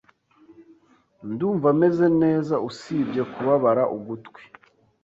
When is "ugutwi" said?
3.95-4.41